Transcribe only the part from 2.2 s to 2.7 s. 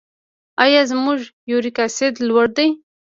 لوړ دی؟